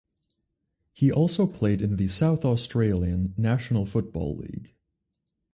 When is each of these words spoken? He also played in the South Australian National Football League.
He 0.93 1.11
also 1.11 1.45
played 1.45 1.79
in 1.79 1.97
the 1.97 2.07
South 2.07 2.43
Australian 2.43 3.35
National 3.37 3.85
Football 3.85 4.35
League. 4.35 4.73